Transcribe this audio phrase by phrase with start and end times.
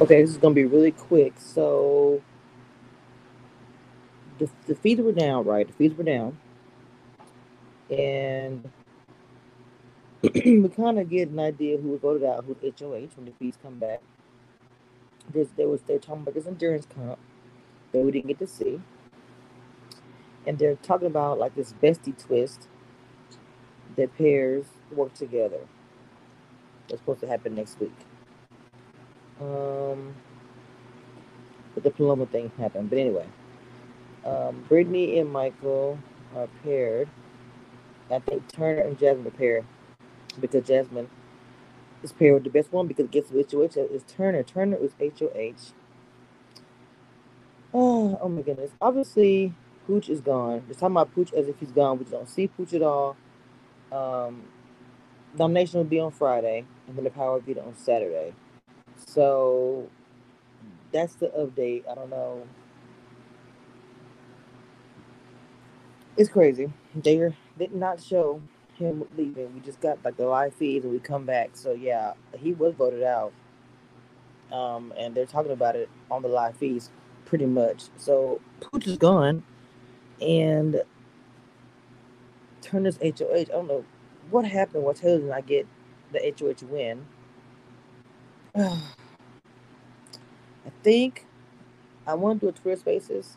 [0.00, 1.34] Okay, this is gonna be really quick.
[1.38, 2.22] So
[4.38, 5.66] the, the fees were down, right?
[5.66, 6.38] The fees were down,
[7.90, 8.70] and
[10.22, 13.32] we kind of get an idea who would was voted out, who's HOH when the
[13.38, 14.00] fees come back.
[15.32, 17.18] There's, there was they're talking about this endurance comp
[17.92, 18.80] that we didn't get to see,
[20.46, 22.68] and they're talking about like this bestie twist
[23.96, 25.60] that pairs work together.
[26.88, 27.94] That's supposed to happen next week.
[29.40, 29.75] Um,
[31.74, 32.90] but the Paloma thing happened.
[32.90, 33.26] But anyway,
[34.24, 35.98] um, Brittany and Michael
[36.34, 37.08] are paired.
[38.10, 39.64] I think Turner and Jasmine are paired
[40.40, 41.08] because Jasmine
[42.02, 44.42] is paired with the best one because it guess which HOH is Turner.
[44.42, 45.72] Turner is HOH.
[47.74, 48.70] Oh, oh my goodness.
[48.80, 49.54] Obviously,
[49.86, 50.62] Pooch is gone.
[50.66, 51.98] They're talking about Pooch as if he's gone.
[51.98, 53.16] We don't see Pooch at all.
[53.92, 54.44] Um,
[55.38, 58.34] nomination will be on Friday, and then the power will be on Saturday.
[58.96, 59.88] So
[60.92, 61.84] that's the update.
[61.90, 62.46] I don't know.
[66.16, 66.72] It's crazy.
[66.94, 68.40] They did not show
[68.78, 69.54] him leaving.
[69.54, 71.50] We just got like the live feeds and we come back.
[71.54, 73.32] So yeah, he was voted out.
[74.52, 76.90] Um, and they're talking about it on the live feeds
[77.24, 77.84] pretty much.
[77.96, 79.42] So Pooch is gone
[80.20, 80.82] and
[82.62, 83.34] Turner's HOH.
[83.34, 83.84] I don't know
[84.30, 84.84] what happened.
[84.84, 85.66] What Taylor not get
[86.12, 87.04] the HOH win.
[88.58, 88.80] I
[90.82, 91.26] think
[92.06, 93.36] I want to do a Twitter Spaces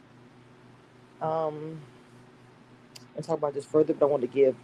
[1.21, 1.81] um,
[3.17, 4.55] and talk about this further, but I want to give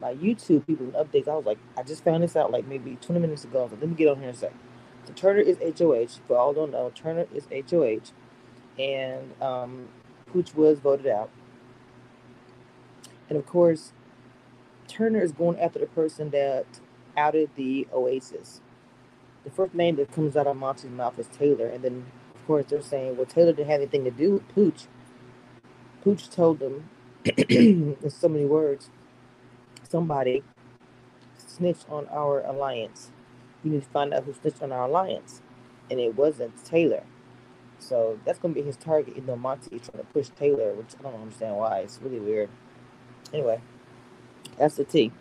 [0.00, 1.28] my YouTube people an update.
[1.28, 3.68] I was like, I just found this out like maybe 20 minutes ago.
[3.70, 4.50] So let me get on here and say.
[5.06, 6.20] So Turner is HOH.
[6.26, 8.12] For all don't know, Turner is HOH.
[8.78, 9.88] And um,
[10.26, 11.28] Pooch was voted out.
[13.28, 13.92] And of course,
[14.88, 16.66] Turner is going after the person that
[17.16, 18.62] outed the Oasis.
[19.46, 21.68] The first name that comes out of Monte's mouth is Taylor.
[21.68, 24.88] And then, of course, they're saying, well, Taylor didn't have anything to do with Pooch.
[26.02, 26.90] Pooch told them,
[27.48, 28.90] in so many words,
[29.88, 30.42] somebody
[31.38, 33.12] snitched on our alliance.
[33.62, 35.42] We need to find out who snitched on our alliance.
[35.92, 37.04] And it wasn't Taylor.
[37.78, 40.74] So that's going to be his target, even though Monty is trying to push Taylor,
[40.74, 41.80] which I don't understand why.
[41.80, 42.50] It's really weird.
[43.32, 43.60] Anyway,
[44.58, 45.12] that's the T.